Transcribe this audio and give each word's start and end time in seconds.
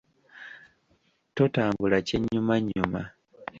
Totambula 1.35 1.97
kyennyumannyuma. 2.07 3.01